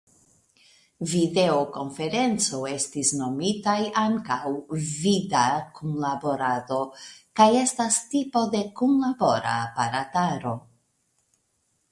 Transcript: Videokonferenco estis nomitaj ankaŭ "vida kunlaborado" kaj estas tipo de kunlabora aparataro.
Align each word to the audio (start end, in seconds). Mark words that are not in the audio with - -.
Videokonferenco 1.09 2.61
estis 2.69 3.09
nomitaj 3.19 3.75
ankaŭ 4.03 4.39
"vida 5.03 5.43
kunlaborado" 5.79 6.79
kaj 7.41 7.47
estas 7.61 7.99
tipo 8.15 8.43
de 8.57 8.63
kunlabora 8.81 9.53
aparataro. 9.69 10.55